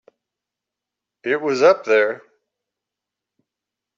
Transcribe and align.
It 1.23 1.39
was 1.39 1.61
up 1.61 1.83
there. 1.85 2.23